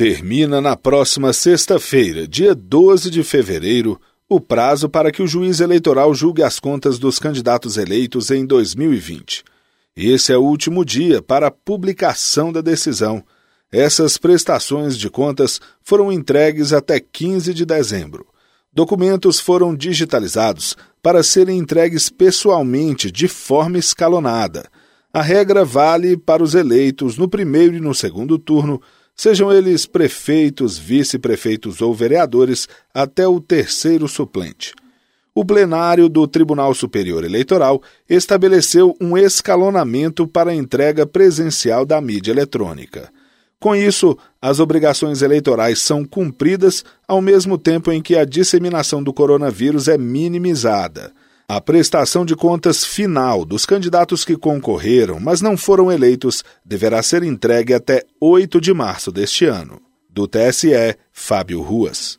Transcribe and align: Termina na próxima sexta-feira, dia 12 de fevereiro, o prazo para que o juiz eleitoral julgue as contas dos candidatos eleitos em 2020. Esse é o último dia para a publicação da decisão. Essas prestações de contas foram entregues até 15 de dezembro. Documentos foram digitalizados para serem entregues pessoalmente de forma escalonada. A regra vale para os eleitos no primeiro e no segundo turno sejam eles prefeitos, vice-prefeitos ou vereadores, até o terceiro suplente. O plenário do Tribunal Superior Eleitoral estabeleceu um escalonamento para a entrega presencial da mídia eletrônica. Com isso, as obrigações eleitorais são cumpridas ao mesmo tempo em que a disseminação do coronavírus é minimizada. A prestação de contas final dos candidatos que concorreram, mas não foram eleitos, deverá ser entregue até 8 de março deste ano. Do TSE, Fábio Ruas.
Termina 0.00 0.62
na 0.62 0.74
próxima 0.76 1.30
sexta-feira, 1.30 2.26
dia 2.26 2.54
12 2.54 3.10
de 3.10 3.22
fevereiro, 3.22 4.00
o 4.26 4.40
prazo 4.40 4.88
para 4.88 5.12
que 5.12 5.22
o 5.22 5.26
juiz 5.26 5.60
eleitoral 5.60 6.14
julgue 6.14 6.42
as 6.42 6.58
contas 6.58 6.98
dos 6.98 7.18
candidatos 7.18 7.76
eleitos 7.76 8.30
em 8.30 8.46
2020. 8.46 9.44
Esse 9.94 10.32
é 10.32 10.38
o 10.38 10.42
último 10.42 10.86
dia 10.86 11.20
para 11.20 11.48
a 11.48 11.50
publicação 11.50 12.50
da 12.50 12.62
decisão. 12.62 13.22
Essas 13.70 14.16
prestações 14.16 14.96
de 14.96 15.10
contas 15.10 15.60
foram 15.82 16.10
entregues 16.10 16.72
até 16.72 16.98
15 16.98 17.52
de 17.52 17.66
dezembro. 17.66 18.26
Documentos 18.72 19.38
foram 19.38 19.76
digitalizados 19.76 20.78
para 21.02 21.22
serem 21.22 21.58
entregues 21.58 22.08
pessoalmente 22.08 23.10
de 23.10 23.28
forma 23.28 23.76
escalonada. 23.76 24.66
A 25.12 25.20
regra 25.20 25.62
vale 25.62 26.16
para 26.16 26.42
os 26.42 26.54
eleitos 26.54 27.18
no 27.18 27.28
primeiro 27.28 27.76
e 27.76 27.80
no 27.80 27.94
segundo 27.94 28.38
turno 28.38 28.80
sejam 29.14 29.52
eles 29.52 29.86
prefeitos, 29.86 30.78
vice-prefeitos 30.78 31.80
ou 31.80 31.94
vereadores, 31.94 32.68
até 32.94 33.26
o 33.26 33.40
terceiro 33.40 34.08
suplente. 34.08 34.74
O 35.34 35.44
plenário 35.44 36.08
do 36.08 36.26
Tribunal 36.26 36.74
Superior 36.74 37.24
Eleitoral 37.24 37.80
estabeleceu 38.08 38.96
um 39.00 39.16
escalonamento 39.16 40.26
para 40.26 40.50
a 40.50 40.54
entrega 40.54 41.06
presencial 41.06 41.86
da 41.86 42.00
mídia 42.00 42.32
eletrônica. 42.32 43.12
Com 43.60 43.76
isso, 43.76 44.16
as 44.40 44.58
obrigações 44.58 45.22
eleitorais 45.22 45.78
são 45.80 46.04
cumpridas 46.04 46.82
ao 47.06 47.20
mesmo 47.20 47.58
tempo 47.58 47.92
em 47.92 48.00
que 48.00 48.16
a 48.16 48.24
disseminação 48.24 49.02
do 49.02 49.12
coronavírus 49.12 49.86
é 49.86 49.98
minimizada. 49.98 51.12
A 51.52 51.60
prestação 51.60 52.24
de 52.24 52.36
contas 52.36 52.84
final 52.84 53.44
dos 53.44 53.66
candidatos 53.66 54.24
que 54.24 54.36
concorreram, 54.36 55.18
mas 55.18 55.40
não 55.40 55.56
foram 55.56 55.90
eleitos, 55.90 56.44
deverá 56.64 57.02
ser 57.02 57.24
entregue 57.24 57.74
até 57.74 58.04
8 58.20 58.60
de 58.60 58.72
março 58.72 59.10
deste 59.10 59.46
ano. 59.46 59.82
Do 60.08 60.28
TSE, 60.28 60.96
Fábio 61.12 61.60
Ruas. 61.60 62.16